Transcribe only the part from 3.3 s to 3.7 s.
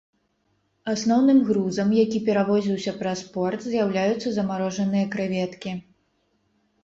порт,